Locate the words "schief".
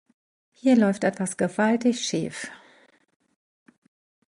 2.03-2.49